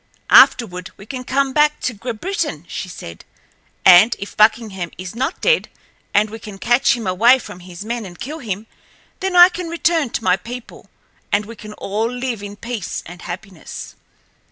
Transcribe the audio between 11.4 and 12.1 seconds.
we can all